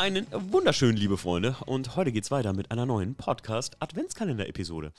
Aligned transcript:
Einen 0.00 0.26
wunderschönen, 0.32 0.96
liebe 0.96 1.18
Freunde. 1.18 1.56
Und 1.66 1.94
heute 1.94 2.10
geht's 2.10 2.30
weiter 2.30 2.54
mit 2.54 2.70
einer 2.70 2.86
neuen 2.86 3.16
Podcast-Adventskalender-Episode. 3.16 4.94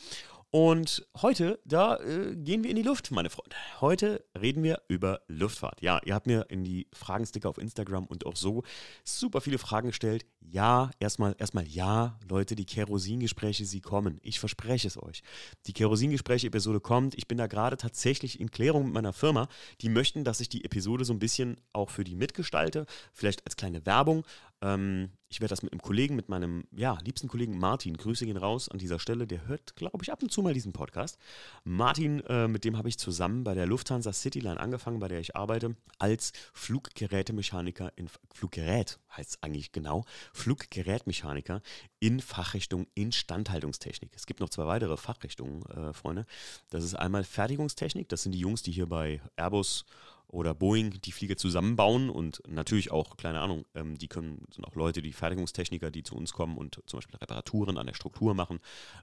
Und 0.51 1.07
heute, 1.21 1.59
da 1.65 1.95
äh, 1.95 2.35
gehen 2.35 2.61
wir 2.61 2.69
in 2.69 2.75
die 2.75 2.83
Luft, 2.83 3.09
meine 3.09 3.29
Freunde. 3.29 3.55
Heute 3.79 4.23
reden 4.39 4.61
wir 4.61 4.81
über 4.89 5.21
Luftfahrt. 5.27 5.81
Ja, 5.81 6.01
ihr 6.05 6.13
habt 6.13 6.27
mir 6.27 6.45
in 6.49 6.63
die 6.63 6.87
Fragensticker 6.93 7.49
auf 7.49 7.57
Instagram 7.57 8.05
und 8.05 8.25
auch 8.25 8.35
so 8.35 8.63
super 9.03 9.41
viele 9.41 9.57
Fragen 9.57 9.87
gestellt. 9.87 10.25
Ja, 10.41 10.91
erstmal, 10.99 11.35
erstmal 11.39 11.65
ja, 11.67 12.19
Leute, 12.29 12.55
die 12.55 12.65
Kerosingespräche, 12.65 13.65
sie 13.65 13.79
kommen. 13.79 14.19
Ich 14.21 14.41
verspreche 14.41 14.87
es 14.87 15.01
euch. 15.01 15.23
Die 15.67 15.73
Kerosingespräche-Episode 15.73 16.81
kommt. 16.81 17.15
Ich 17.15 17.29
bin 17.29 17.37
da 17.37 17.47
gerade 17.47 17.77
tatsächlich 17.77 18.39
in 18.41 18.51
Klärung 18.51 18.83
mit 18.83 18.93
meiner 18.93 19.13
Firma. 19.13 19.47
Die 19.79 19.89
möchten, 19.89 20.25
dass 20.25 20.41
ich 20.41 20.49
die 20.49 20.65
Episode 20.65 21.05
so 21.05 21.13
ein 21.13 21.19
bisschen 21.19 21.61
auch 21.71 21.89
für 21.89 22.03
die 22.03 22.15
mitgestalte. 22.15 22.85
Vielleicht 23.13 23.45
als 23.45 23.55
kleine 23.55 23.85
Werbung. 23.85 24.25
Ähm, 24.61 25.11
ich 25.31 25.39
werde 25.39 25.51
das 25.51 25.63
mit 25.63 25.71
einem 25.71 25.81
Kollegen, 25.81 26.15
mit 26.15 26.27
meinem 26.27 26.65
ja, 26.71 26.97
liebsten 27.03 27.29
Kollegen 27.29 27.57
Martin, 27.57 27.95
Grüße 27.95 28.25
gehen 28.25 28.35
raus 28.35 28.67
an 28.67 28.79
dieser 28.79 28.99
Stelle, 28.99 29.25
der 29.25 29.47
hört, 29.47 29.75
glaube 29.77 30.03
ich, 30.03 30.11
ab 30.11 30.21
und 30.21 30.31
zu 30.31 30.41
mal 30.41 30.53
diesen 30.53 30.73
Podcast. 30.73 31.17
Martin, 31.63 32.19
äh, 32.25 32.49
mit 32.49 32.65
dem 32.65 32.77
habe 32.77 32.89
ich 32.89 32.97
zusammen 32.97 33.45
bei 33.45 33.53
der 33.53 33.65
Lufthansa 33.65 34.11
Cityline 34.11 34.59
angefangen, 34.59 34.99
bei 34.99 35.07
der 35.07 35.19
ich 35.19 35.35
arbeite, 35.35 35.75
als 35.99 36.33
Fluggerätemechaniker 36.53 37.93
in 37.95 38.09
Fluggerät 38.33 38.99
heißt 39.15 39.29
es 39.31 39.43
eigentlich 39.43 39.71
genau, 39.71 40.03
Fluggerätmechaniker 40.33 41.61
in 41.99 42.19
Fachrichtung 42.19 42.87
Instandhaltungstechnik. 42.93 44.11
Es 44.15 44.25
gibt 44.25 44.41
noch 44.41 44.49
zwei 44.49 44.65
weitere 44.67 44.97
Fachrichtungen, 44.97 45.65
äh, 45.67 45.93
Freunde. 45.93 46.25
Das 46.69 46.83
ist 46.83 46.95
einmal 46.95 47.23
Fertigungstechnik, 47.23 48.09
das 48.09 48.23
sind 48.23 48.33
die 48.33 48.39
Jungs, 48.39 48.63
die 48.63 48.71
hier 48.71 48.87
bei 48.87 49.21
Airbus 49.37 49.85
oder 50.31 50.53
Boeing 50.53 51.01
die 51.01 51.11
Flieger 51.11 51.35
zusammenbauen 51.35 52.09
und 52.09 52.41
natürlich 52.47 52.91
auch, 52.91 53.17
keine 53.17 53.41
Ahnung, 53.41 53.65
ähm, 53.75 53.97
die 53.97 54.07
können, 54.07 54.45
sind 54.53 54.65
auch 54.65 54.75
Leute, 54.75 55.01
die 55.01 55.11
Fertigungstechniker, 55.11 55.91
die 55.91 56.03
zu 56.03 56.15
uns 56.15 56.31
kommen 56.31 56.57
und 56.57 56.81
zum 56.85 56.97
Beispiel 56.97 57.17
Reparaturen 57.17 57.77
an 57.77 57.85
der 57.85 57.93
Struktur 57.93 58.33
machen. 58.33 58.59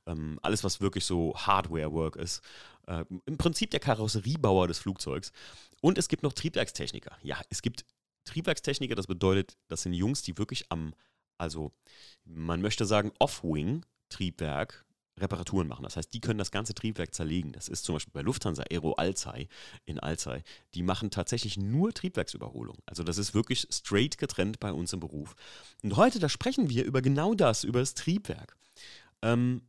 Ähm, 0.06 0.39
alles, 0.43 0.65
was 0.65 0.81
wirklich 0.81 1.05
so 1.05 1.34
Hardware-Work 1.37 2.17
ist. 2.17 2.43
Äh, 2.87 3.05
Im 3.27 3.37
Prinzip 3.37 3.71
der 3.71 3.81
Karosseriebauer 3.81 4.69
des 4.69 4.79
Flugzeugs. 4.79 5.33
Und 5.83 5.99
es 5.99 6.09
gibt 6.09 6.23
noch 6.23 6.33
Triebwerkstechniker. 6.33 7.17
Ja, 7.23 7.41
es 7.51 7.61
gibt 7.61 7.84
Triebwerkstechniker, 8.25 8.95
das 8.95 9.06
bedeutet, 9.06 9.59
das 9.69 9.83
sind 9.83 9.93
Jungs, 9.93 10.23
die 10.23 10.39
wirklich 10.39 10.67
am, 10.71 10.95
also 11.37 11.73
man 12.25 12.62
möchte 12.62 12.87
sagen, 12.87 13.12
Off-Wing-Triebwerk 13.19 14.87
Reparaturen 15.21 15.69
machen. 15.69 15.83
Das 15.83 15.97
heißt, 15.97 16.13
die 16.13 16.21
können 16.21 16.39
das 16.39 16.51
ganze 16.51 16.75
Triebwerk 16.75 17.15
zerlegen. 17.15 17.53
Das 17.53 17.69
ist 17.69 17.85
zum 17.85 17.95
Beispiel 17.95 18.13
bei 18.13 18.23
Lufthansa 18.23 18.65
Aero 18.71 18.95
Alzey 18.95 19.49
in 19.85 19.99
Alzey. 19.99 20.43
Die 20.75 20.83
machen 20.83 21.11
tatsächlich 21.11 21.57
nur 21.57 21.93
Triebwerksüberholung. 21.93 22.79
Also 22.87 23.03
das 23.05 23.19
ist 23.19 23.35
wirklich 23.35 23.67
straight 23.71 24.19
getrennt 24.19 24.61
bei 24.61 24.73
uns 24.73 24.93
im 24.93 25.01
Beruf. 25.01 25.35
Und 25.83 25.97
heute, 25.97 26.19
da 26.19 26.29
sprechen 26.29 26.69
wir 26.71 26.85
über 26.85 27.03
genau 27.03 27.35
das, 27.35 27.65
über 27.65 27.81
das 27.81 27.95
Triebwerk. 27.95 28.57
Ähm, 29.23 29.63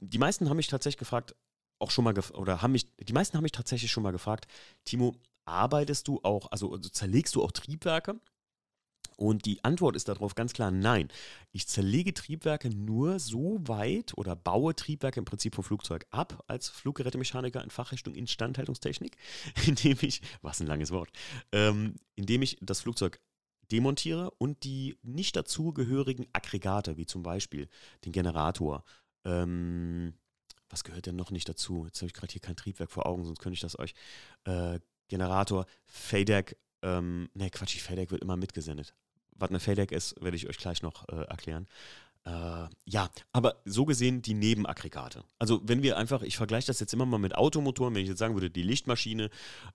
die 0.00 0.18
meisten 0.18 0.48
haben 0.48 0.56
mich 0.56 0.68
tatsächlich 0.68 0.98
gefragt, 0.98 1.34
auch 1.78 1.90
schon 1.90 2.04
mal, 2.04 2.14
oder 2.34 2.62
haben 2.62 2.72
mich, 2.72 2.88
die 2.96 3.12
meisten 3.12 3.36
haben 3.36 3.42
mich 3.42 3.52
tatsächlich 3.52 3.90
schon 3.90 4.02
mal 4.02 4.12
gefragt, 4.12 4.46
Timo, 4.84 5.16
arbeitest 5.44 6.08
du 6.08 6.20
auch, 6.22 6.50
also, 6.50 6.72
also 6.72 6.88
zerlegst 6.88 7.34
du 7.34 7.42
auch 7.42 7.52
Triebwerke? 7.52 8.18
Und 9.16 9.46
die 9.46 9.62
Antwort 9.62 9.96
ist 9.96 10.08
darauf 10.08 10.34
ganz 10.34 10.52
klar 10.52 10.70
nein. 10.70 11.08
Ich 11.52 11.68
zerlege 11.68 12.14
Triebwerke 12.14 12.70
nur 12.70 13.18
so 13.20 13.60
weit 13.64 14.16
oder 14.16 14.34
baue 14.34 14.74
Triebwerke 14.74 15.20
im 15.20 15.24
Prinzip 15.24 15.54
vom 15.54 15.64
Flugzeug 15.64 16.06
ab 16.10 16.42
als 16.48 16.68
Fluggerätemechaniker 16.68 17.62
in 17.62 17.70
Fachrichtung 17.70 18.14
Instandhaltungstechnik, 18.14 19.16
indem 19.66 19.98
ich, 20.00 20.20
was 20.42 20.60
ein 20.60 20.66
langes 20.66 20.90
Wort, 20.90 21.10
ähm, 21.52 21.94
indem 22.16 22.42
ich 22.42 22.58
das 22.60 22.80
Flugzeug 22.80 23.20
demontiere 23.70 24.30
und 24.38 24.64
die 24.64 24.96
nicht 25.02 25.36
dazugehörigen 25.36 26.26
Aggregate, 26.32 26.96
wie 26.96 27.06
zum 27.06 27.22
Beispiel 27.22 27.68
den 28.04 28.12
Generator, 28.12 28.84
ähm, 29.24 30.14
was 30.68 30.84
gehört 30.84 31.06
denn 31.06 31.16
noch 31.16 31.30
nicht 31.30 31.48
dazu? 31.48 31.84
Jetzt 31.86 31.98
habe 31.98 32.08
ich 32.08 32.14
gerade 32.14 32.32
hier 32.32 32.40
kein 32.40 32.56
Triebwerk 32.56 32.90
vor 32.90 33.06
Augen, 33.06 33.24
sonst 33.24 33.38
könnte 33.38 33.54
ich 33.54 33.60
das 33.60 33.78
euch. 33.78 33.94
Äh, 34.44 34.80
Generator, 35.08 35.66
FADEC, 35.86 36.56
ähm, 36.82 37.28
ne 37.34 37.48
Quatsch, 37.50 37.80
FADEC 37.80 38.10
wird 38.10 38.22
immer 38.22 38.36
mitgesendet 38.36 38.94
was 39.34 39.50
eine 39.50 39.60
FADEC 39.60 39.92
ist, 39.92 40.20
werde 40.22 40.36
ich 40.36 40.48
euch 40.48 40.58
gleich 40.58 40.82
noch 40.82 41.08
äh, 41.08 41.22
erklären. 41.22 41.66
Äh, 42.24 42.68
ja, 42.86 43.10
aber 43.32 43.60
so 43.64 43.84
gesehen 43.84 44.22
die 44.22 44.34
Nebenaggregate. 44.34 45.24
Also 45.38 45.60
wenn 45.64 45.82
wir 45.82 45.98
einfach, 45.98 46.22
ich 46.22 46.36
vergleiche 46.36 46.66
das 46.66 46.80
jetzt 46.80 46.94
immer 46.94 47.06
mal 47.06 47.18
mit 47.18 47.34
Automotoren, 47.34 47.94
wenn 47.94 48.02
ich 48.02 48.08
jetzt 48.08 48.18
sagen 48.18 48.34
würde, 48.34 48.50
die 48.50 48.62
Lichtmaschine, 48.62 49.30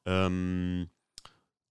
ähm, 0.06 0.90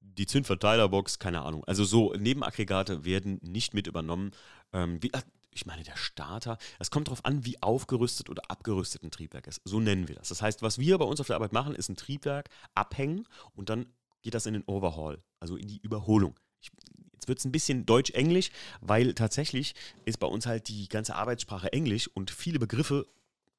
die 0.00 0.26
Zündverteilerbox, 0.26 1.18
keine 1.18 1.42
Ahnung. 1.42 1.64
Also 1.64 1.84
so 1.84 2.12
Nebenaggregate 2.14 3.04
werden 3.04 3.40
nicht 3.42 3.74
mit 3.74 3.86
übernommen. 3.86 4.30
Ähm, 4.72 5.02
wie, 5.02 5.10
ich 5.50 5.66
meine, 5.66 5.82
der 5.82 5.96
Starter, 5.96 6.58
es 6.78 6.90
kommt 6.90 7.08
darauf 7.08 7.24
an, 7.24 7.44
wie 7.44 7.60
aufgerüstet 7.60 8.30
oder 8.30 8.42
abgerüstet 8.48 9.02
ein 9.02 9.10
Triebwerk 9.10 9.48
ist. 9.48 9.60
So 9.64 9.80
nennen 9.80 10.06
wir 10.06 10.14
das. 10.14 10.28
Das 10.28 10.42
heißt, 10.42 10.62
was 10.62 10.78
wir 10.78 10.98
bei 10.98 11.04
uns 11.04 11.20
auf 11.20 11.26
der 11.26 11.36
Arbeit 11.36 11.52
machen, 11.52 11.74
ist 11.74 11.88
ein 11.88 11.96
Triebwerk 11.96 12.48
abhängen 12.74 13.26
und 13.54 13.68
dann 13.68 13.86
geht 14.22 14.34
das 14.34 14.46
in 14.46 14.54
den 14.54 14.64
Overhaul, 14.66 15.22
also 15.40 15.56
in 15.56 15.66
die 15.66 15.80
Überholung. 15.80 16.38
Ich 16.60 16.70
Jetzt 17.18 17.26
wird 17.26 17.40
es 17.40 17.44
ein 17.44 17.52
bisschen 17.52 17.84
Deutsch-Englisch, 17.84 18.50
weil 18.80 19.12
tatsächlich 19.12 19.74
ist 20.04 20.20
bei 20.20 20.28
uns 20.28 20.46
halt 20.46 20.68
die 20.68 20.88
ganze 20.88 21.16
Arbeitssprache 21.16 21.72
Englisch 21.72 22.08
und 22.14 22.30
viele 22.30 22.60
Begriffe, 22.60 23.08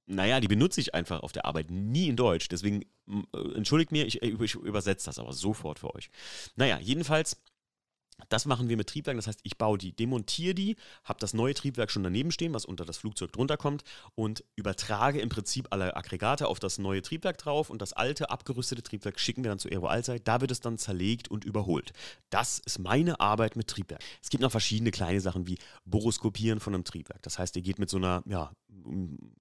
naja, 0.05 0.39
die 0.39 0.47
benutze 0.47 0.79
ich 0.79 0.95
einfach 0.95 1.19
auf 1.19 1.33
der 1.33 1.43
Arbeit 1.43 1.69
nie 1.69 2.07
in 2.07 2.15
Deutsch. 2.15 2.47
Deswegen 2.47 2.83
äh, 3.33 3.37
entschuldigt 3.55 3.91
mir, 3.91 4.05
ich, 4.05 4.21
ich 4.21 4.55
übersetze 4.55 5.07
das 5.07 5.19
aber 5.19 5.33
sofort 5.33 5.79
für 5.79 5.93
euch. 5.93 6.09
Naja, 6.55 6.79
jedenfalls 6.79 7.37
das 8.29 8.45
machen 8.45 8.69
wir 8.69 8.77
mit 8.77 8.89
Triebwerken, 8.89 9.17
das 9.17 9.27
heißt, 9.27 9.39
ich 9.43 9.57
baue 9.57 9.77
die, 9.77 9.93
demontiere 9.93 10.53
die, 10.53 10.75
habe 11.03 11.19
das 11.19 11.33
neue 11.33 11.53
Triebwerk 11.53 11.91
schon 11.91 12.03
daneben 12.03 12.31
stehen, 12.31 12.53
was 12.53 12.65
unter 12.65 12.85
das 12.85 12.97
Flugzeug 12.97 13.31
drunter 13.31 13.57
kommt 13.57 13.83
und 14.15 14.43
übertrage 14.55 15.19
im 15.21 15.29
Prinzip 15.29 15.67
alle 15.71 15.95
Aggregate 15.95 16.47
auf 16.47 16.59
das 16.59 16.77
neue 16.77 17.01
Triebwerk 17.01 17.37
drauf 17.37 17.69
und 17.69 17.81
das 17.81 17.93
alte, 17.93 18.29
abgerüstete 18.29 18.83
Triebwerk 18.83 19.19
schicken 19.19 19.43
wir 19.43 19.51
dann 19.51 19.59
zu 19.59 19.69
Aero 19.69 19.87
Alzey. 19.87 20.19
Da 20.19 20.41
wird 20.41 20.51
es 20.51 20.59
dann 20.59 20.77
zerlegt 20.77 21.29
und 21.29 21.45
überholt. 21.45 21.93
Das 22.29 22.59
ist 22.59 22.79
meine 22.79 23.19
Arbeit 23.19 23.55
mit 23.55 23.67
Triebwerk. 23.67 24.03
Es 24.21 24.29
gibt 24.29 24.41
noch 24.41 24.51
verschiedene 24.51 24.91
kleine 24.91 25.21
Sachen 25.21 25.47
wie 25.47 25.57
Boroskopieren 25.85 26.59
von 26.59 26.73
einem 26.73 26.83
Triebwerk. 26.83 27.21
Das 27.21 27.39
heißt, 27.39 27.55
ihr 27.55 27.61
geht 27.61 27.79
mit 27.79 27.89
so 27.89 27.97
einer 27.97 28.23
ja, 28.25 28.51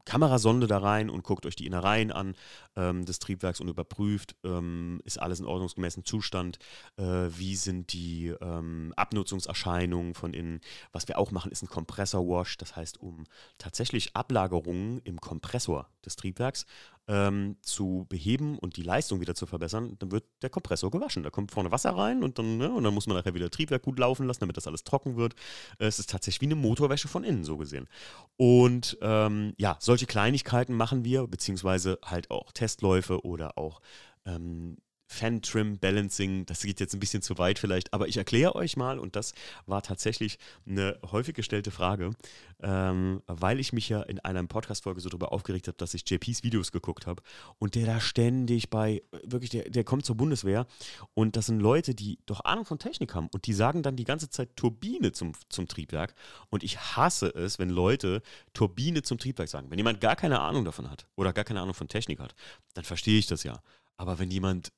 Kamerasonde 0.05 0.67
da 0.67 0.79
rein 0.79 1.11
und 1.11 1.23
guckt 1.23 1.47
euch 1.47 1.57
die 1.57 1.67
Innereien 1.67 2.11
an 2.13 2.35
ähm, 2.77 3.05
des 3.05 3.19
Triebwerks 3.19 3.61
und 3.61 3.69
überprüft, 3.69 4.37
ähm, 4.45 5.01
ist 5.05 5.21
alles 5.21 5.41
in 5.41 5.47
ordnungsgemäßen 5.47 6.05
Zustand, 6.05 6.59
äh, 6.97 7.03
wie 7.03 7.57
sind 7.57 7.93
die 7.93 8.29
ähm, 8.41 8.68
Abnutzungserscheinungen 8.97 10.15
von 10.15 10.35
innen. 10.35 10.61
Was 10.93 11.09
wir 11.09 11.19
auch 11.19 11.31
machen, 11.31 11.53
ist 11.53 11.63
ein 11.63 11.69
Kompressor-Wash, 11.69 12.57
das 12.57 12.77
heißt, 12.77 13.01
um 13.01 13.25
tatsächlich 13.59 14.15
Ablagerungen 14.15 15.01
im 15.05 15.21
Kompressor 15.21 15.89
des 16.05 16.17
Triebwerks 16.17 16.67
ähm, 17.09 17.57
zu 17.63 18.07
beheben 18.09 18.59
und 18.59 18.77
die 18.77 18.83
Leistung 18.83 19.21
wieder 19.21 19.35
zu 19.35 19.47
verbessern, 19.47 19.97
dann 19.99 20.13
wird 20.13 20.25
der 20.43 20.51
Kompressor 20.51 20.91
gewaschen. 20.91 21.23
Da 21.23 21.31
kommt 21.31 21.51
vorne 21.51 21.73
Wasser 21.73 21.91
rein 21.91 22.23
und 22.23 22.39
dann, 22.39 22.59
ne, 22.59 22.71
und 22.71 22.85
dann 22.85 22.95
muss 22.95 23.07
man 23.07 23.17
nachher 23.17 23.35
wieder 23.35 23.51
Triebwerk 23.51 23.83
gut 23.83 23.99
laufen 23.99 24.27
lassen, 24.27 24.41
damit 24.41 24.57
das 24.57 24.67
alles 24.67 24.85
trocken 24.85 25.17
wird. 25.17 25.35
Es 25.79 25.99
ist 25.99 26.11
tatsächlich 26.11 26.43
wie 26.43 26.53
eine 26.53 26.61
Motorwäsche 26.61 27.09
von 27.09 27.25
innen, 27.25 27.45
so 27.45 27.57
gesehen. 27.57 27.89
Und 28.37 28.99
ähm, 29.01 29.55
ja, 29.57 29.77
solche 29.81 30.07
Kleinigkeiten 30.07 30.75
machen 30.75 31.05
wir, 31.05 31.27
beziehungsweise 31.27 31.99
halt 32.05 32.31
auch 32.31 32.53
Testläufe 32.53 33.25
oder 33.25 33.57
auch 33.57 33.81
ähm, 34.27 34.77
Fan-Trim, 35.09 35.79
Balancing, 35.79 36.45
das 36.45 36.63
geht 36.63 36.81
jetzt 36.81 36.95
ein 36.95 37.01
bisschen 37.01 37.23
zu 37.23 37.39
weit 37.39 37.59
vielleicht, 37.59 37.95
aber 37.95 38.09
ich 38.09 38.19
erkläre 38.19 38.55
euch 38.55 38.77
mal, 38.77 38.99
und 38.99 39.17
das 39.17 39.33
war 39.67 39.83
tatsächlich 39.83 40.39
eine 40.67 40.99
häufig 41.11 41.35
gestellte 41.35 41.71
Frage, 41.71 42.11
ähm, 42.61 43.23
weil 43.27 43.59
ich 43.59 43.73
mich 43.73 43.89
ja 43.89 44.03
in 44.03 44.21
einer 44.21 44.45
Podcast-Folge 44.45 45.01
so 45.01 45.09
darüber 45.09 45.33
aufgeregt 45.33 45.67
habe, 45.67 45.79
dass 45.79 45.95
ich 45.95 46.09
JPs 46.09 46.43
Videos 46.43 46.73
geguckt 46.73 47.07
habe 47.07 47.23
und 47.59 47.75
der 47.75 47.87
da 47.87 48.01
ständig 48.01 48.69
bei, 48.69 49.03
wirklich, 49.25 49.51
der, 49.51 49.71
der 49.71 49.83
kommt 49.83 50.05
zur 50.05 50.17
Bundeswehr 50.17 50.67
und 51.15 51.37
das 51.37 51.47
sind 51.47 51.61
Leute, 51.61 51.95
die 51.95 52.19
doch 52.27 52.45
Ahnung 52.45 52.67
von 52.67 52.79
Technik 52.79 53.15
haben 53.15 53.29
und 53.33 53.47
die 53.47 53.55
sagen 53.55 53.83
dann 53.83 53.97
die 53.97 54.05
ganze 54.05 54.29
Zeit 54.29 54.57
Turbine 54.57 55.13
zum, 55.13 55.33
zum 55.49 55.69
Triebwerk 55.69 56.15
und 56.51 56.63
ich 56.63 56.79
hasse 56.79 57.35
es, 57.35 57.59
wenn 57.59 57.71
Leute 57.71 58.21
Turbine 58.53 59.03
zum 59.03 59.19
Triebwerk 59.19 59.49
sagen. 59.49 59.71
Wenn 59.71 59.79
jemand 59.79 60.03
gar 60.03 60.17
keine 60.17 60.41
Ahnung 60.41 60.67
davon 60.67 60.91
hat 60.91 61.07
oder 61.17 61.33
gar 61.33 61.45
keine 61.45 61.63
Ahnung 61.63 61.75
von 61.75 61.89
Technik 61.89 62.21
hat, 62.21 62.35
dann 62.75 62.85
verstehe 62.85 63.19
ich 63.19 63.27
das 63.27 63.43
ja. 63.43 63.63
Aber 63.97 64.19
wenn 64.19 64.31
jemand 64.31 64.73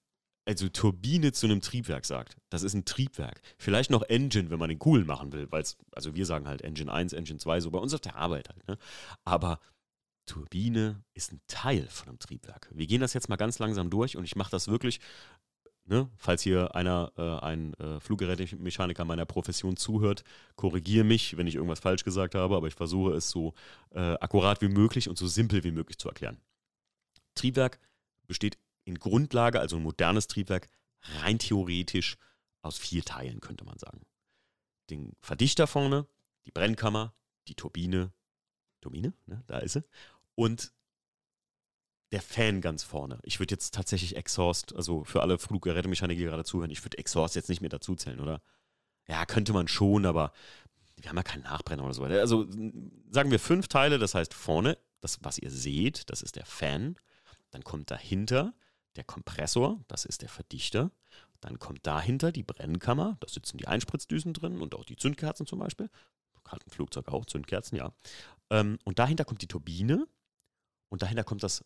also 0.46 0.69
Turbine 0.69 1.32
zu 1.32 1.46
einem 1.46 1.60
Triebwerk 1.60 2.04
sagt. 2.04 2.37
Das 2.48 2.62
ist 2.62 2.75
ein 2.75 2.84
Triebwerk. 2.84 3.40
Vielleicht 3.58 3.90
noch 3.90 4.02
Engine, 4.02 4.50
wenn 4.50 4.58
man 4.58 4.69
den 4.69 4.78
coolen 4.78 5.06
machen 5.06 5.32
will, 5.32 5.46
weil 5.50 5.62
es, 5.62 5.76
also 5.92 6.14
wir 6.14 6.26
sagen 6.26 6.46
halt 6.48 6.62
Engine 6.62 6.92
1, 6.92 7.12
Engine 7.12 7.38
2, 7.38 7.60
so 7.60 7.70
bei 7.70 7.78
uns 7.78 7.94
auf 7.94 8.00
der 8.00 8.16
Arbeit 8.16 8.48
halt. 8.48 8.66
Ne? 8.66 8.78
Aber 9.25 9.60
Turbine 10.26 11.02
ist 11.14 11.32
ein 11.32 11.40
Teil 11.46 11.87
von 11.88 12.08
einem 12.08 12.19
Triebwerk. 12.19 12.70
Wir 12.72 12.87
gehen 12.87 13.00
das 13.00 13.14
jetzt 13.14 13.28
mal 13.28 13.37
ganz 13.37 13.58
langsam 13.58 13.90
durch 13.90 14.16
und 14.16 14.25
ich 14.25 14.37
mache 14.37 14.50
das 14.50 14.69
wirklich, 14.69 15.00
ne? 15.87 16.08
falls 16.16 16.43
hier 16.43 16.75
einer, 16.75 17.12
äh, 17.16 17.44
ein 17.44 17.75
äh, 17.75 18.00
Fluggerätemechaniker 18.00 19.04
meiner 19.04 19.26
Profession 19.26 19.76
zuhört, 19.76 20.25
korrigiere 20.56 21.04
mich, 21.04 21.36
wenn 21.36 21.46
ich 21.46 21.56
irgendwas 21.56 21.81
falsch 21.81 22.04
gesagt 22.04 22.34
habe, 22.34 22.56
aber 22.56 22.69
ich 22.69 22.75
versuche 22.75 23.12
es 23.12 23.31
so 23.31 23.54
äh, 23.90 24.14
akkurat 24.14 24.60
wie 24.62 24.69
möglich 24.69 25.08
und 25.08 25.19
so 25.19 25.26
simpel 25.26 25.64
wie 25.64 25.72
möglich 25.72 25.98
zu 25.98 26.08
erklären. 26.08 26.40
Triebwerk 27.34 27.81
besteht 28.26 28.56
in 28.85 28.99
Grundlage, 28.99 29.61
also 29.61 29.77
ein 29.77 29.82
modernes 29.82 30.27
Triebwerk, 30.27 30.69
rein 31.21 31.38
theoretisch 31.38 32.17
aus 32.62 32.79
vier 32.79 33.05
Teilen, 33.05 33.41
könnte 33.41 33.65
man 33.65 33.79
sagen. 33.79 34.03
Den 34.91 35.12
Verdichter 35.21 35.67
vorne, 35.67 36.06
die 36.47 36.50
Brennkammer, 36.50 37.15
die 37.49 37.55
Turbine, 37.55 38.12
Turbine, 38.81 39.12
ne, 39.27 39.43
da 39.47 39.59
ist 39.59 39.75
sie, 39.75 39.85
und 40.35 40.73
der 42.12 42.23
Fan 42.23 42.61
ganz 42.61 42.82
vorne. 42.82 43.21
Ich 43.23 43.38
würde 43.38 43.55
jetzt 43.55 43.73
tatsächlich 43.73 44.17
Exhaust, 44.17 44.75
also 44.75 45.05
für 45.05 45.23
alle 45.23 45.38
Fluggerätemechaniker, 45.38 46.19
die 46.19 46.25
gerade 46.25 46.44
zuhören, 46.44 46.71
ich 46.71 46.85
würde 46.85 46.99
Exhaust 46.99 47.37
jetzt 47.37 47.49
nicht 47.49 47.61
mehr 47.61 47.71
dazuzählen, 47.71 48.21
oder? 48.21 48.43
Ja, 49.06 49.25
könnte 49.27 49.53
man 49.53 49.69
schon, 49.69 50.06
aber 50.06 50.32
wir 50.97 51.09
haben 51.09 51.17
ja 51.17 51.23
keinen 51.23 51.44
Nachbrenner 51.44 51.85
oder 51.85 51.94
so. 51.94 52.03
Also 52.05 52.47
sagen 53.11 53.31
wir 53.31 53.38
fünf 53.38 53.69
Teile, 53.69 53.99
das 53.99 54.15
heißt 54.15 54.35
vorne, 54.35 54.77
das, 55.00 55.19
was 55.23 55.38
ihr 55.38 55.50
seht, 55.50 56.11
das 56.11 56.21
ist 56.23 56.37
der 56.37 56.47
Fan. 56.47 56.97
Dann 57.50 57.65
kommt 57.65 57.91
dahinter 57.91 58.55
der 58.96 59.04
Kompressor, 59.04 59.82
das 59.88 60.04
ist 60.04 60.22
der 60.22 60.28
Verdichter. 60.28 60.90
Dann 61.40 61.58
kommt 61.58 61.87
dahinter 61.87 62.32
die 62.32 62.42
Brennkammer, 62.42 63.16
da 63.20 63.28
sitzen 63.28 63.56
die 63.56 63.66
Einspritzdüsen 63.66 64.34
drin 64.34 64.60
und 64.60 64.75
auch 64.75 64.84
die 64.84 64.96
Zündkerzen 64.96 65.46
zum 65.46 65.58
Beispiel. 65.58 65.88
Hat 66.46 66.64
Flugzeug 66.69 67.08
auch, 67.08 67.26
Zündkerzen, 67.26 67.76
ja. 67.76 67.92
Ähm, 68.50 68.78
und 68.84 68.98
dahinter 68.98 69.25
kommt 69.25 69.42
die 69.42 69.46
Turbine 69.46 70.06
und 70.88 71.02
dahinter 71.02 71.25
kommt 71.25 71.42
das 71.42 71.64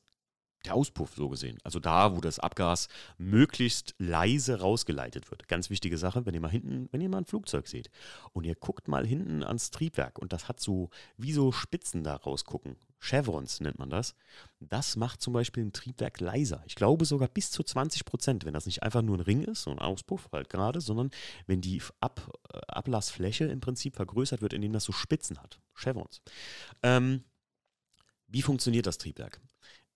der 0.65 0.75
Auspuff 0.75 1.15
so 1.17 1.29
gesehen. 1.29 1.59
Also 1.65 1.79
da, 1.79 2.17
wo 2.17 2.21
das 2.21 2.39
Abgas 2.39 2.89
möglichst 3.19 3.95
leise 3.99 4.61
rausgeleitet 4.61 5.31
wird. 5.31 5.49
Ganz 5.49 5.71
wichtige 5.71 5.99
Sache, 5.99 6.27
wenn 6.27 6.35
ihr 6.35 6.41
mal 6.41 6.51
hinten, 6.51 6.89
wenn 6.93 7.01
ihr 7.01 7.09
mal 7.09 7.19
ein 7.19 7.27
Flugzeug 7.27 7.69
seht 7.69 7.91
und 8.33 8.45
ihr 8.45 8.55
guckt 8.55 8.89
mal 8.89 9.07
hinten 9.07 9.43
ans 9.43 9.71
Triebwerk 9.71 10.19
und 10.19 10.33
das 10.33 10.49
hat 10.49 10.61
so 10.61 10.91
wie 11.17 11.33
so 11.33 11.53
Spitzen 11.53 12.05
da 12.05 12.17
rausgucken. 12.17 12.77
Chevrons 12.99 13.61
nennt 13.61 13.79
man 13.79 13.91
das. 13.91 14.15
Das 14.61 14.97
macht 14.97 15.21
zum 15.21 15.35
Beispiel 15.35 15.65
ein 15.65 15.73
Triebwerk 15.73 16.21
leiser. 16.21 16.63
Ich 16.67 16.75
glaube 16.75 17.05
sogar 17.05 17.29
bis 17.29 17.51
zu 17.51 17.63
20 17.63 18.07
Prozent, 18.07 18.45
wenn 18.47 18.55
das 18.55 18.67
nicht 18.67 18.83
einfach 18.83 19.03
nur 19.03 19.19
ein 19.19 19.21
Ring 19.21 19.43
ist, 19.43 19.63
so 19.63 19.71
ein 19.71 19.79
Auspuff 19.79 20.29
halt 20.33 20.49
gerade, 20.49 20.81
sondern 20.81 21.11
wenn 21.47 21.61
die 21.61 21.83
Ab, 22.01 22.31
äh, 22.53 22.59
Ablassfläche 22.69 23.45
im 23.45 23.61
Prinzip 23.61 23.97
vergrößert 23.97 24.41
wird, 24.41 24.55
indem 24.55 24.73
das 24.73 24.85
so 24.85 24.93
Spitzen 24.93 25.43
hat. 25.43 25.61
Chevrons. 25.75 26.23
Ähm, 26.83 27.25
wie 28.29 28.43
funktioniert 28.43 28.87
das 28.87 28.99
Triebwerk? 28.99 29.41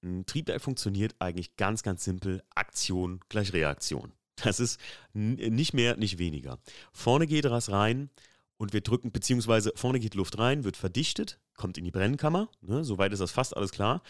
Ein 0.03 0.27
Triebwerk 0.27 0.63
funktioniert 0.63 1.17
eigentlich 1.19 1.57
ganz, 1.57 1.83
ganz 1.83 2.05
simpel. 2.05 2.43
Aktion 2.55 3.21
gleich 3.29 3.53
Reaktion. 3.53 4.13
Das 4.45 4.61
ist 4.61 4.79
nicht 5.15 5.75
mehr, 5.75 5.97
nicht 5.97 6.19
weniger. 6.19 6.59
Vorne 6.93 7.27
geht 7.27 7.45
was 7.45 7.71
rein 7.71 8.09
und 8.57 8.73
wir 8.73 8.83
drücken, 8.83 9.11
beziehungsweise 9.11 9.73
vorne 9.75 9.99
geht 9.99 10.15
Luft 10.15 10.39
rein, 10.39 10.63
wird 10.63 10.77
verdichtet, 10.77 11.41
kommt 11.57 11.77
in 11.77 11.85
die 11.85 11.91
Brennkammer, 11.91 12.49
ne, 12.61 12.85
soweit 12.85 13.13
ist 13.13 13.19
das 13.21 13.33
fast 13.33 13.57
alles 13.57 13.73
klar, 13.73 14.03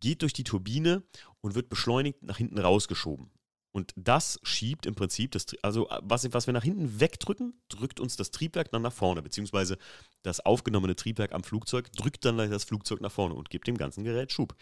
geht 0.00 0.22
durch 0.22 0.32
die 0.32 0.44
Turbine 0.44 1.02
und 1.40 1.54
wird 1.54 1.68
beschleunigt 1.68 2.22
nach 2.22 2.38
hinten 2.38 2.58
rausgeschoben. 2.58 3.30
Und 3.70 3.92
das 3.96 4.40
schiebt 4.42 4.86
im 4.86 4.94
Prinzip, 4.94 5.32
das, 5.32 5.46
also 5.62 5.88
was, 6.00 6.32
was 6.32 6.46
wir 6.46 6.54
nach 6.54 6.64
hinten 6.64 7.00
wegdrücken, 7.00 7.60
drückt 7.68 8.00
uns 8.00 8.16
das 8.16 8.30
Triebwerk 8.30 8.70
dann 8.72 8.82
nach 8.82 8.92
vorne, 8.92 9.22
beziehungsweise 9.22 9.76
das 10.22 10.40
aufgenommene 10.40 10.96
Triebwerk 10.96 11.32
am 11.32 11.44
Flugzeug 11.44 11.92
drückt 11.92 12.24
dann 12.24 12.38
das 12.38 12.64
Flugzeug 12.64 13.00
nach 13.00 13.12
vorne 13.12 13.34
und 13.34 13.50
gibt 13.50 13.66
dem 13.66 13.76
ganzen 13.76 14.04
Gerät 14.04 14.32
Schub. 14.32 14.56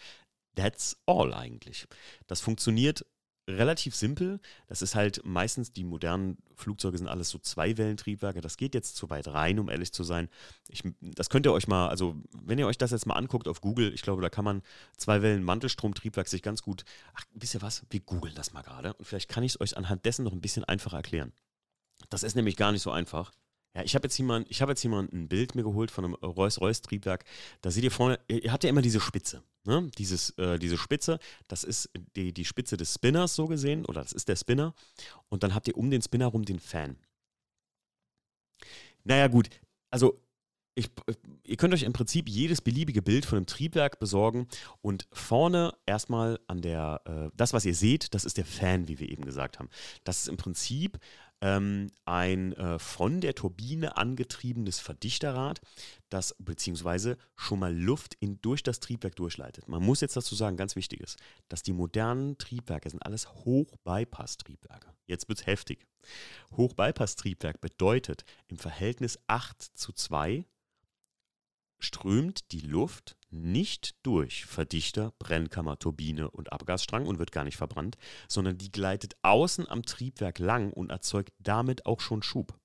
That's 0.57 0.97
all 1.05 1.33
eigentlich. 1.33 1.87
Das 2.25 2.41
funktioniert 2.41 3.05
relativ 3.47 3.95
simpel. 3.95 4.39
Das 4.67 4.81
ist 4.81 4.95
halt 4.95 5.21
meistens, 5.23 5.71
die 5.71 5.83
modernen 5.83 6.37
Flugzeuge 6.55 6.97
sind 6.97 7.07
alles 7.07 7.29
so 7.29 7.37
Zweiwellentriebwerke. 7.37 8.41
Das 8.41 8.57
geht 8.57 8.73
jetzt 8.73 8.95
zu 8.95 9.09
weit 9.11 9.27
rein, 9.27 9.59
um 9.59 9.69
ehrlich 9.69 9.93
zu 9.93 10.03
sein. 10.03 10.29
Ich, 10.67 10.83
das 10.99 11.29
könnt 11.29 11.45
ihr 11.45 11.53
euch 11.53 11.67
mal, 11.67 11.89
also 11.89 12.15
wenn 12.33 12.57
ihr 12.59 12.67
euch 12.67 12.79
das 12.79 12.91
jetzt 12.91 13.05
mal 13.05 13.15
anguckt 13.15 13.47
auf 13.47 13.61
Google, 13.61 13.93
ich 13.93 14.01
glaube, 14.01 14.23
da 14.23 14.29
kann 14.29 14.43
man 14.43 14.63
Zweiwellen-Mantelstromtriebwerk 14.97 16.27
sich 16.27 16.41
ganz 16.41 16.63
gut, 16.63 16.85
ach, 17.13 17.23
wisst 17.35 17.53
ihr 17.53 17.61
was? 17.61 17.83
Wir 17.89 17.99
googeln 18.01 18.35
das 18.35 18.51
mal 18.51 18.63
gerade 18.63 18.93
und 18.95 19.05
vielleicht 19.05 19.29
kann 19.29 19.43
ich 19.43 19.53
es 19.53 19.61
euch 19.61 19.77
anhand 19.77 20.05
dessen 20.05 20.25
noch 20.25 20.33
ein 20.33 20.41
bisschen 20.41 20.63
einfacher 20.65 20.97
erklären. 20.97 21.33
Das 22.09 22.23
ist 22.23 22.35
nämlich 22.35 22.57
gar 22.57 22.71
nicht 22.71 22.81
so 22.81 22.91
einfach. 22.91 23.31
Ja, 23.77 23.83
ich 23.83 23.93
habe 23.93 24.07
jetzt, 24.07 24.15
hier 24.15 24.25
mal, 24.25 24.43
hab 24.43 24.69
jetzt 24.69 24.83
mal 24.85 25.07
ein 25.13 25.27
Bild 25.27 25.53
mir 25.53 25.61
geholt 25.61 25.91
von 25.91 26.03
einem 26.03 26.15
Rolls-Royce-Triebwerk. 26.15 27.23
Da 27.61 27.69
seht 27.69 27.83
ihr 27.83 27.91
vorne, 27.91 28.19
ihr 28.27 28.51
habt 28.51 28.63
ja 28.63 28.71
immer 28.71 28.81
diese 28.81 28.99
Spitze. 28.99 29.43
Ne? 29.65 29.91
Dieses, 29.99 30.31
äh, 30.39 30.57
diese 30.57 30.79
Spitze, 30.79 31.19
das 31.47 31.63
ist 31.63 31.91
die, 32.15 32.33
die 32.33 32.45
Spitze 32.45 32.75
des 32.75 32.95
Spinners 32.95 33.35
so 33.35 33.45
gesehen, 33.45 33.85
oder 33.85 34.01
das 34.01 34.13
ist 34.13 34.29
der 34.29 34.35
Spinner. 34.35 34.73
Und 35.29 35.43
dann 35.43 35.53
habt 35.53 35.67
ihr 35.67 35.77
um 35.77 35.91
den 35.91 36.01
Spinner 36.01 36.25
rum 36.25 36.43
den 36.43 36.59
Fan. 36.59 36.97
Naja, 39.03 39.27
gut, 39.27 39.47
also 39.91 40.19
ich, 40.73 40.89
ihr 41.43 41.57
könnt 41.57 41.73
euch 41.75 41.83
im 41.83 41.93
Prinzip 41.93 42.29
jedes 42.29 42.61
beliebige 42.61 43.03
Bild 43.03 43.25
von 43.25 43.37
einem 43.37 43.45
Triebwerk 43.45 43.99
besorgen 43.99 44.47
und 44.81 45.07
vorne 45.11 45.73
erstmal 45.85 46.39
an 46.47 46.61
der, 46.61 47.01
äh, 47.05 47.29
das, 47.35 47.53
was 47.53 47.65
ihr 47.65 47.75
seht, 47.75 48.13
das 48.15 48.25
ist 48.25 48.37
der 48.37 48.45
Fan, 48.45 48.87
wie 48.87 48.97
wir 48.97 49.09
eben 49.09 49.25
gesagt 49.25 49.59
haben. 49.59 49.69
Das 50.03 50.19
ist 50.19 50.29
im 50.29 50.37
Prinzip 50.37 50.99
ähm, 51.41 51.91
ein 52.05 52.53
äh, 52.53 52.79
von 52.79 53.21
der 53.21 53.35
Turbine 53.35 53.97
angetriebenes 53.97 54.79
Verdichterrad, 54.79 55.61
das 56.09 56.35
beziehungsweise 56.39 57.17
schon 57.35 57.59
mal 57.59 57.75
Luft 57.75 58.15
in, 58.19 58.41
durch 58.41 58.63
das 58.63 58.79
Triebwerk 58.79 59.15
durchleitet. 59.15 59.67
Man 59.67 59.83
muss 59.83 60.01
jetzt 60.01 60.15
dazu 60.15 60.35
sagen, 60.35 60.57
ganz 60.57 60.75
wichtig 60.75 61.01
ist, 61.01 61.17
dass 61.49 61.63
die 61.63 61.73
modernen 61.73 62.37
Triebwerke 62.37 62.89
sind 62.89 63.05
alles 63.05 63.29
Hoch-Bypass-Triebwerke. 63.29 64.93
Jetzt 65.05 65.29
wird 65.29 65.39
es 65.39 65.45
heftig. 65.45 65.85
Hoch-Bypass-Triebwerk 66.55 67.61
bedeutet 67.61 68.23
im 68.47 68.57
Verhältnis 68.57 69.19
8 69.27 69.61
zu 69.61 69.93
2 69.93 70.45
strömt 71.79 72.51
die 72.51 72.61
Luft 72.61 73.16
nicht 73.29 73.95
durch 74.03 74.45
Verdichter, 74.45 75.13
Brennkammer, 75.19 75.79
Turbine 75.79 76.29
und 76.31 76.51
Abgasstrang 76.51 77.05
und 77.05 77.19
wird 77.19 77.31
gar 77.31 77.43
nicht 77.43 77.57
verbrannt, 77.57 77.97
sondern 78.27 78.57
die 78.57 78.71
gleitet 78.71 79.15
außen 79.21 79.67
am 79.67 79.83
Triebwerk 79.83 80.39
lang 80.39 80.71
und 80.71 80.91
erzeugt 80.91 81.33
damit 81.39 81.85
auch 81.85 81.99
schon 81.99 82.23
Schub. 82.23 82.57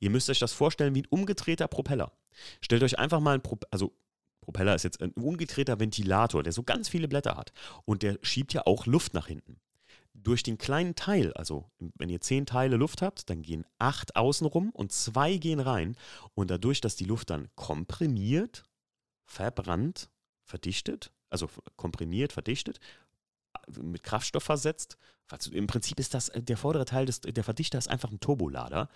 Ihr 0.00 0.10
müsst 0.10 0.30
euch 0.30 0.38
das 0.38 0.52
vorstellen 0.52 0.94
wie 0.94 1.02
ein 1.02 1.08
umgedrehter 1.08 1.68
Propeller. 1.68 2.12
Stellt 2.60 2.82
euch 2.82 2.98
einfach 2.98 3.20
mal 3.20 3.34
ein 3.34 3.42
Propeller, 3.42 3.68
also 3.72 3.94
Propeller 4.40 4.74
ist 4.74 4.82
jetzt 4.82 5.00
ein 5.00 5.12
umgedrehter 5.12 5.78
Ventilator, 5.78 6.42
der 6.42 6.52
so 6.52 6.62
ganz 6.64 6.88
viele 6.88 7.08
Blätter 7.08 7.36
hat 7.36 7.52
und 7.84 8.02
der 8.02 8.18
schiebt 8.22 8.52
ja 8.52 8.66
auch 8.66 8.86
Luft 8.86 9.14
nach 9.14 9.28
hinten. 9.28 9.60
Durch 10.14 10.42
den 10.42 10.58
kleinen 10.58 10.94
Teil, 10.94 11.32
also 11.34 11.70
wenn 11.96 12.10
ihr 12.10 12.20
zehn 12.20 12.44
Teile 12.44 12.76
Luft 12.76 13.02
habt, 13.02 13.30
dann 13.30 13.42
gehen 13.42 13.64
acht 13.78 14.14
außen 14.14 14.46
rum 14.46 14.70
und 14.70 14.92
zwei 14.92 15.36
gehen 15.36 15.58
rein. 15.58 15.96
Und 16.34 16.50
dadurch, 16.50 16.80
dass 16.80 16.96
die 16.96 17.06
Luft 17.06 17.30
dann 17.30 17.48
komprimiert, 17.56 18.64
verbrannt, 19.32 20.10
verdichtet, 20.44 21.10
also 21.30 21.48
komprimiert, 21.76 22.32
verdichtet, 22.32 22.78
mit 23.80 24.02
Kraftstoff 24.02 24.44
versetzt. 24.44 24.98
Im 25.50 25.66
Prinzip 25.66 25.98
ist 25.98 26.12
das, 26.12 26.30
der 26.34 26.56
vordere 26.58 26.84
Teil 26.84 27.06
des, 27.06 27.20
der 27.20 27.44
Verdichter 27.44 27.78
ist 27.78 27.88
einfach 27.88 28.10
ein 28.10 28.20
Turbolader. 28.20 28.88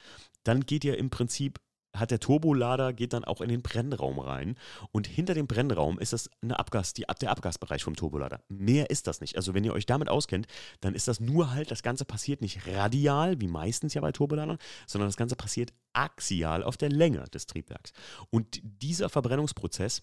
Dann 0.45 0.61
geht 0.61 0.85
ihr 0.85 0.99
im 0.99 1.09
Prinzip 1.09 1.61
hat 1.99 2.11
der 2.11 2.21
Turbolader, 2.21 2.93
geht 2.93 3.13
dann 3.13 3.25
auch 3.25 3.41
in 3.41 3.49
den 3.49 3.63
Brennraum 3.63 4.19
rein. 4.19 4.57
Und 4.93 5.07
hinter 5.07 5.35
dem 5.35 5.47
Brennraum 5.47 5.99
ist 5.99 6.13
das 6.13 6.31
eine 6.43 6.59
Abgas, 6.59 6.93
die, 6.93 7.05
der 7.21 7.31
Abgasbereich 7.31 7.85
vom 7.85 7.97
Turbolader. 7.97 8.41
Mehr 8.49 8.91
ist 8.91 9.07
das 9.07 9.21
nicht. 9.21 9.37
Also 9.37 9.55
wenn 9.55 9.65
ihr 9.65 9.73
euch 9.73 9.87
damit 9.87 10.09
auskennt, 10.09 10.47
dann 10.81 10.95
ist 10.95 11.09
das 11.09 11.21
nur 11.21 11.53
halt, 11.53 11.71
das 11.71 11.83
Ganze 11.83 12.05
passiert 12.05 12.41
nicht 12.41 12.67
radial, 12.67 13.41
wie 13.41 13.49
meistens 13.49 13.95
ja 13.95 14.01
bei 14.01 14.13
Turboladern, 14.13 14.59
sondern 14.87 15.09
das 15.09 15.17
Ganze 15.17 15.37
passiert 15.37 15.73
axial 15.93 16.63
auf 16.63 16.77
der 16.77 16.91
Länge 16.91 17.25
des 17.33 17.47
Triebwerks. 17.47 17.93
Und 18.31 18.61
dieser 18.63 19.09
Verbrennungsprozess 19.09 20.03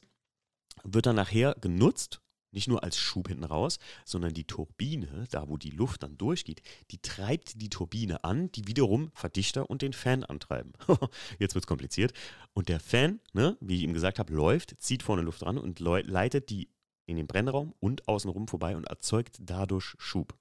wird 0.83 1.05
dann 1.05 1.15
nachher 1.15 1.55
genutzt 1.61 2.21
nicht 2.53 2.67
nur 2.67 2.83
als 2.83 2.97
Schub 2.97 3.27
hinten 3.27 3.43
raus, 3.43 3.79
sondern 4.05 4.33
die 4.33 4.45
Turbine, 4.45 5.25
da 5.31 5.47
wo 5.49 5.57
die 5.57 5.71
Luft 5.71 6.03
dann 6.03 6.17
durchgeht, 6.17 6.61
die 6.91 7.01
treibt 7.01 7.61
die 7.61 7.69
Turbine 7.69 8.23
an, 8.23 8.51
die 8.51 8.67
wiederum 8.67 9.11
Verdichter 9.13 9.69
und 9.69 9.81
den 9.81 9.93
Fan 9.93 10.23
antreiben. 10.23 10.73
Jetzt 11.39 11.55
wird 11.55 11.63
es 11.63 11.67
kompliziert. 11.67 12.13
Und 12.53 12.69
der 12.69 12.79
Fan, 12.79 13.19
ne, 13.33 13.57
wie 13.59 13.77
ich 13.77 13.83
ihm 13.83 13.93
gesagt 13.93 14.19
habe, 14.19 14.33
läuft, 14.33 14.75
zieht 14.79 15.03
vorne 15.03 15.23
Luft 15.23 15.43
ran 15.43 15.57
und 15.57 15.79
leitet 15.79 16.49
die 16.49 16.69
in 17.05 17.17
den 17.17 17.27
Brennraum 17.27 17.73
und 17.79 18.07
außenrum 18.07 18.47
vorbei 18.47 18.77
und 18.77 18.85
erzeugt 18.85 19.37
dadurch 19.41 19.95
Schub. 19.97 20.37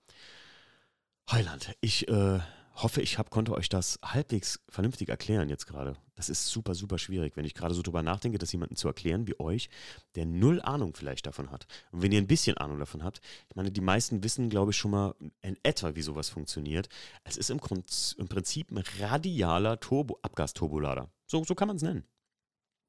Heiland, 1.31 1.75
ich 1.81 2.09
äh, 2.09 2.41
hoffe, 2.75 3.03
ich 3.03 3.19
hab, 3.19 3.31
konnte 3.31 3.53
euch 3.53 3.69
das 3.69 3.99
halbwegs 4.03 4.61
vernünftig 4.69 5.09
erklären 5.09 5.49
jetzt 5.49 5.67
gerade. 5.67 5.97
Das 6.15 6.29
ist 6.29 6.47
super, 6.47 6.75
super 6.75 6.99
schwierig, 6.99 7.37
wenn 7.37 7.45
ich 7.45 7.55
gerade 7.55 7.75
so 7.75 7.83
drüber 7.83 8.03
nachdenke, 8.03 8.39
das 8.39 8.53
jemandem 8.53 8.77
zu 8.77 8.89
erklären 8.89 9.27
wie 9.27 9.39
euch, 9.39 9.69
der 10.15 10.27
null 10.27 10.61
Ahnung 10.63 10.95
vielleicht 10.95 11.27
davon 11.27 11.51
hat. 11.51 11.67
Und 11.91 12.03
wenn 12.03 12.13
ihr 12.13 12.21
ein 12.21 12.27
bisschen 12.27 12.57
Ahnung 12.57 12.79
davon 12.79 13.05
habt, 13.05 13.21
ich 13.49 13.57
meine, 13.57 13.71
die 13.71 13.81
meisten 13.81 14.23
wissen, 14.23 14.49
glaube 14.49 14.71
ich, 14.71 14.77
schon 14.77 14.91
mal 14.91 15.15
in 15.43 15.57
etwa, 15.63 15.95
wie 15.95 16.03
sowas 16.03 16.29
funktioniert. 16.29 16.89
Es 17.25 17.37
ist 17.37 17.51
im, 17.51 17.59
Grund, 17.59 18.17
im 18.19 18.29
Prinzip 18.29 18.71
ein 18.71 18.83
radialer 19.01 19.81
Turbo, 19.81 20.19
Abgasturbolader. 20.23 21.11
So, 21.27 21.43
so 21.45 21.55
kann 21.55 21.69
man 21.69 21.77
es 21.77 21.83
nennen. 21.83 22.05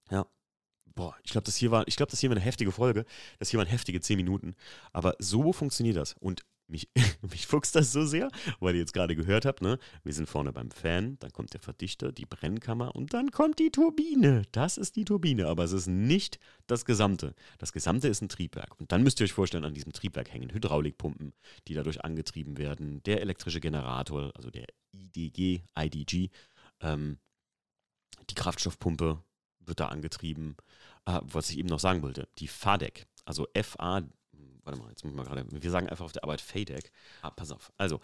Ja. 0.09 0.25
Boah, 0.95 1.15
ich 1.23 1.31
glaube, 1.31 1.45
das 1.45 1.55
hier 1.55 1.71
war, 1.71 1.87
ich 1.87 1.95
glaube, 1.95 2.11
das 2.11 2.19
hier 2.19 2.29
war 2.29 2.37
eine 2.37 2.45
heftige 2.45 2.71
Folge. 2.71 3.05
Das 3.39 3.49
hier 3.49 3.57
waren 3.57 3.67
heftige 3.67 3.99
10 3.99 4.15
Minuten. 4.15 4.55
Aber 4.91 5.15
so 5.17 5.51
funktioniert 5.51 5.97
das. 5.97 6.13
Und 6.19 6.43
mich, 6.67 6.89
mich 7.21 7.47
fuchst 7.47 7.75
das 7.75 7.91
so 7.91 8.05
sehr, 8.05 8.29
weil 8.59 8.75
ihr 8.75 8.81
jetzt 8.81 8.93
gerade 8.93 9.15
gehört 9.15 9.45
habt, 9.45 9.61
ne? 9.61 9.77
Wir 10.03 10.13
sind 10.13 10.27
vorne 10.27 10.51
beim 10.51 10.71
Fan, 10.71 11.17
dann 11.19 11.31
kommt 11.31 11.53
der 11.53 11.59
Verdichter, 11.59 12.11
die 12.11 12.25
Brennkammer 12.25 12.95
und 12.95 13.13
dann 13.13 13.31
kommt 13.31 13.59
die 13.59 13.71
Turbine. 13.71 14.43
Das 14.51 14.77
ist 14.77 14.95
die 14.95 15.05
Turbine, 15.05 15.47
aber 15.47 15.63
es 15.63 15.71
ist 15.71 15.87
nicht 15.87 16.39
das 16.67 16.85
Gesamte. 16.85 17.35
Das 17.57 17.73
Gesamte 17.73 18.07
ist 18.07 18.21
ein 18.21 18.29
Triebwerk. 18.29 18.79
Und 18.79 18.91
dann 18.91 19.03
müsst 19.03 19.19
ihr 19.19 19.25
euch 19.25 19.33
vorstellen, 19.33 19.65
an 19.65 19.73
diesem 19.73 19.93
Triebwerk 19.93 20.33
hängen 20.33 20.53
Hydraulikpumpen, 20.53 21.33
die 21.67 21.73
dadurch 21.73 22.03
angetrieben 22.03 22.57
werden, 22.57 23.03
der 23.03 23.21
elektrische 23.21 23.59
Generator, 23.59 24.31
also 24.35 24.49
der 24.49 24.67
IDG, 24.93 25.61
IDG, 25.77 26.29
ähm, 26.81 27.17
die 28.29 28.35
Kraftstoffpumpe, 28.35 29.23
wird 29.65 29.79
da 29.79 29.87
angetrieben. 29.87 30.55
Äh, 31.05 31.19
was 31.23 31.49
ich 31.49 31.57
eben 31.57 31.69
noch 31.69 31.79
sagen 31.79 32.01
wollte, 32.01 32.27
die 32.37 32.47
FADEC, 32.47 33.05
also 33.25 33.47
FA, 33.61 34.03
warte 34.63 34.79
mal, 34.79 34.89
jetzt 34.89 35.03
muss 35.03 35.11
ich 35.11 35.17
mal 35.17 35.25
gerade, 35.25 35.45
wir 35.49 35.71
sagen 35.71 35.89
einfach 35.89 36.05
auf 36.05 36.11
der 36.11 36.23
Arbeit 36.23 36.41
FADEC. 36.41 36.91
Ah, 37.21 37.31
pass 37.31 37.51
auf. 37.51 37.71
Also, 37.77 37.99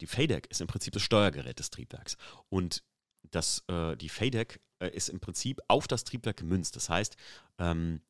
die 0.00 0.06
FADEC 0.06 0.46
ist 0.50 0.60
im 0.60 0.68
Prinzip 0.68 0.92
das 0.92 1.02
Steuergerät 1.02 1.58
des 1.58 1.70
Triebwerks. 1.70 2.16
Und 2.48 2.82
das, 3.30 3.64
äh, 3.68 3.96
die 3.96 4.08
FADEC 4.08 4.60
äh, 4.80 4.88
ist 4.88 5.08
im 5.08 5.20
Prinzip 5.20 5.60
auf 5.68 5.88
das 5.88 6.04
Triebwerk 6.04 6.36
gemünzt. 6.36 6.76
Das 6.76 6.88
heißt, 6.88 7.16
ähm, 7.58 8.00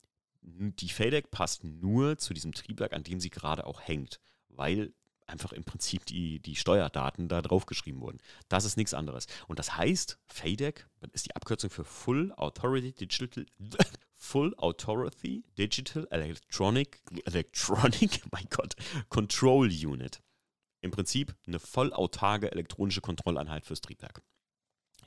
die 0.43 0.89
FADEC 0.89 1.31
passt 1.31 1.65
nur 1.65 2.19
zu 2.19 2.35
diesem 2.35 2.53
Triebwerk, 2.53 2.93
an 2.93 3.03
dem 3.03 3.21
sie 3.21 3.31
gerade 3.31 3.67
auch 3.67 3.81
hängt, 3.81 4.21
weil 4.49 4.93
einfach 5.27 5.53
im 5.53 5.65
Prinzip 5.65 6.07
die, 6.07 6.41
die 6.41 6.57
Steuerdaten 6.57 7.29
da 7.29 7.43
drauf 7.43 7.67
geschrieben 7.67 8.01
wurden. 8.01 8.19
Das 8.49 8.65
ist 8.65 8.77
nichts 8.77 8.95
anderes. 8.95 9.27
Und 9.47 9.59
das 9.59 9.77
heißt, 9.77 10.19
FADEC 10.27 10.89
ist 11.13 11.27
die 11.27 11.37
Abkürzung 11.37 11.71
für 11.71 11.85
Full 11.85 12.33
Authority 12.37 12.93
Digital 12.93 13.45
Full 14.19 14.55
Authority 14.59 15.45
Digital 15.57 16.07
Electronic 16.11 17.01
Electronic, 17.25 18.21
mein 18.33 18.47
Gott, 18.51 18.75
Control 19.09 19.69
Unit. 19.69 20.21
Im 20.81 20.91
Prinzip 20.91 21.35
eine 21.47 21.59
vollautarke 21.59 22.53
elektronische 22.53 23.01
Kontrolleinheit 23.01 23.65
fürs 23.65 23.81
Triebwerk. 23.81 24.23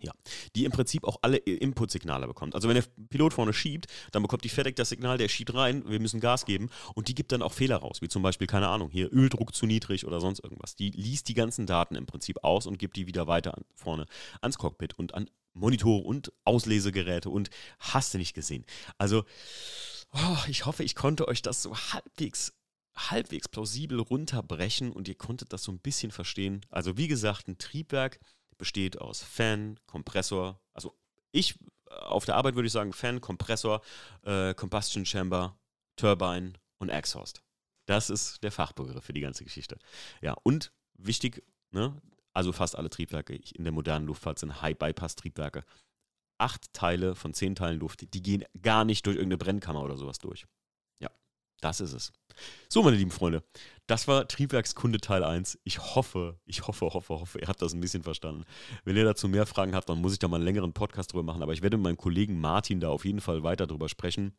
Ja, 0.01 0.11
die 0.55 0.65
im 0.65 0.71
Prinzip 0.71 1.03
auch 1.03 1.17
alle 1.21 1.37
Input-Signale 1.37 2.27
bekommt. 2.27 2.55
Also 2.55 2.67
wenn 2.67 2.75
der 2.75 2.85
Pilot 3.09 3.33
vorne 3.33 3.53
schiebt, 3.53 3.85
dann 4.11 4.23
bekommt 4.23 4.43
die 4.43 4.49
FedEx 4.49 4.75
das 4.75 4.89
Signal, 4.89 5.17
der 5.17 5.27
schiebt 5.27 5.53
rein, 5.53 5.87
wir 5.87 5.99
müssen 5.99 6.19
Gas 6.19 6.45
geben 6.45 6.69
und 6.95 7.07
die 7.07 7.15
gibt 7.15 7.31
dann 7.31 7.41
auch 7.41 7.53
Fehler 7.53 7.77
raus, 7.77 8.01
wie 8.01 8.07
zum 8.07 8.23
Beispiel, 8.23 8.47
keine 8.47 8.67
Ahnung, 8.67 8.89
hier 8.89 9.13
Öldruck 9.13 9.53
zu 9.53 9.65
niedrig 9.65 10.05
oder 10.05 10.19
sonst 10.19 10.39
irgendwas. 10.39 10.75
Die 10.75 10.89
liest 10.89 11.27
die 11.27 11.35
ganzen 11.35 11.67
Daten 11.67 11.95
im 11.95 12.07
Prinzip 12.07 12.43
aus 12.43 12.65
und 12.65 12.79
gibt 12.79 12.95
die 12.95 13.05
wieder 13.07 13.27
weiter 13.27 13.55
an, 13.55 13.63
vorne 13.75 14.05
ans 14.41 14.57
Cockpit 14.57 14.97
und 14.97 15.13
an 15.13 15.29
Monitore 15.53 16.03
und 16.03 16.31
Auslesegeräte 16.45 17.29
und 17.29 17.49
hast 17.79 18.13
du 18.13 18.17
nicht 18.17 18.33
gesehen. 18.33 18.65
Also, 18.97 19.23
oh, 20.13 20.37
ich 20.47 20.65
hoffe, 20.65 20.83
ich 20.83 20.95
konnte 20.95 21.27
euch 21.27 21.41
das 21.41 21.61
so 21.61 21.75
halbwegs 21.75 22.53
halbwegs 22.95 23.47
plausibel 23.47 23.99
runterbrechen 23.99 24.91
und 24.91 25.07
ihr 25.07 25.15
konntet 25.15 25.53
das 25.53 25.63
so 25.63 25.71
ein 25.71 25.79
bisschen 25.79 26.11
verstehen. 26.11 26.65
Also 26.69 26.97
wie 26.97 27.07
gesagt, 27.07 27.47
ein 27.47 27.57
Triebwerk 27.57 28.19
besteht 28.61 29.01
aus 29.01 29.23
Fan, 29.23 29.79
Kompressor, 29.87 30.61
also 30.75 30.95
ich 31.31 31.59
äh, 31.89 31.95
auf 31.95 32.25
der 32.25 32.35
Arbeit 32.35 32.53
würde 32.53 32.67
ich 32.67 32.71
sagen 32.71 32.93
Fan, 32.93 33.19
Kompressor, 33.19 33.81
äh, 34.21 34.53
Combustion 34.53 35.03
Chamber, 35.03 35.57
Turbine 35.95 36.53
und 36.77 36.89
Exhaust. 36.89 37.41
Das 37.87 38.11
ist 38.11 38.43
der 38.43 38.51
Fachbegriff 38.51 39.03
für 39.03 39.13
die 39.13 39.21
ganze 39.21 39.43
Geschichte. 39.43 39.79
Ja, 40.21 40.35
und 40.43 40.71
wichtig, 40.93 41.43
ne, 41.71 41.99
also 42.33 42.51
fast 42.51 42.75
alle 42.75 42.91
Triebwerke 42.91 43.35
in 43.35 43.63
der 43.63 43.73
modernen 43.73 44.05
Luftfahrt 44.05 44.37
sind 44.37 44.61
High-Bypass-Triebwerke. 44.61 45.65
Acht 46.37 46.71
Teile 46.71 47.15
von 47.15 47.33
zehn 47.33 47.55
Teilen 47.55 47.79
Luft, 47.79 48.13
die 48.13 48.21
gehen 48.21 48.45
gar 48.61 48.85
nicht 48.85 49.07
durch 49.07 49.15
irgendeine 49.15 49.39
Brennkammer 49.39 49.81
oder 49.81 49.97
sowas 49.97 50.19
durch. 50.19 50.45
Ja, 50.99 51.09
das 51.61 51.81
ist 51.81 51.93
es. 51.93 52.13
So, 52.69 52.83
meine 52.83 52.97
lieben 52.97 53.11
Freunde, 53.11 53.43
das 53.87 54.07
war 54.07 54.27
Triebwerkskunde 54.27 54.99
Teil 54.99 55.23
1. 55.23 55.59
Ich 55.63 55.79
hoffe, 55.95 56.39
ich 56.45 56.67
hoffe, 56.67 56.93
hoffe, 56.93 57.19
hoffe, 57.19 57.39
ihr 57.39 57.47
habt 57.47 57.61
das 57.61 57.73
ein 57.73 57.81
bisschen 57.81 58.03
verstanden. 58.03 58.45
Wenn 58.85 58.97
ihr 58.97 59.03
dazu 59.03 59.27
mehr 59.27 59.45
Fragen 59.45 59.75
habt, 59.75 59.89
dann 59.89 60.01
muss 60.01 60.13
ich 60.13 60.19
da 60.19 60.27
mal 60.27 60.37
einen 60.37 60.45
längeren 60.45 60.73
Podcast 60.73 61.13
drüber 61.13 61.23
machen. 61.23 61.43
Aber 61.43 61.53
ich 61.53 61.61
werde 61.61 61.77
mit 61.77 61.83
meinem 61.83 61.97
Kollegen 61.97 62.39
Martin 62.39 62.79
da 62.79 62.89
auf 62.89 63.05
jeden 63.05 63.21
Fall 63.21 63.43
weiter 63.43 63.67
drüber 63.67 63.89
sprechen 63.89 64.33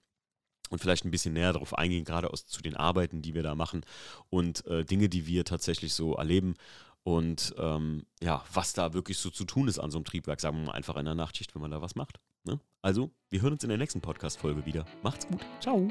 und 0.71 0.79
vielleicht 0.79 1.05
ein 1.05 1.11
bisschen 1.11 1.35
näher 1.35 1.53
darauf 1.53 1.77
eingehen, 1.77 2.05
gerade 2.05 2.31
aus, 2.31 2.47
zu 2.47 2.63
den 2.63 2.77
Arbeiten, 2.77 3.23
die 3.23 3.35
wir 3.35 3.43
da 3.43 3.55
machen 3.55 3.85
und 4.31 4.67
äh, 4.67 4.85
Dinge, 4.85 5.09
die 5.09 5.27
wir 5.27 5.45
tatsächlich 5.45 5.93
so 5.93 6.15
erleben 6.15 6.55
und 7.05 7.55
ähm, 7.59 8.07
ja, 8.23 8.45
was 8.53 8.73
da 8.73 8.95
wirklich 8.95 9.19
so 9.19 9.31
zu 9.31 9.45
tun 9.45 9.69
ist 9.69 9.79
an 9.79 9.91
so 9.91 9.99
einem 9.99 10.05
Triebwerk, 10.05 10.41
sagen 10.41 10.59
wir 10.59 10.67
mal 10.67 10.73
einfach 10.73 10.97
in 10.97 11.05
der 11.05 11.15
Nachtschicht, 11.15 11.55
wenn 11.55 11.63
man 11.63 11.71
da 11.71 11.83
was 11.83 11.97
macht. 11.97 12.21
Ne? 12.45 12.61
Also, 12.81 13.11
wir 13.31 13.43
hören 13.43 13.55
uns 13.55 13.65
in 13.65 13.69
der 13.69 13.79
nächsten 13.79 14.01
Podcast-Folge 14.01 14.65
wieder. 14.67 14.87
Macht's 15.03 15.27
gut. 15.27 15.41
Ciao. 15.61 15.89